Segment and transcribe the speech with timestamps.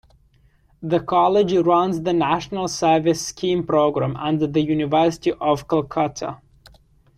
[0.81, 6.39] The college runs the National Service Scheme programme under the University of Calcutta.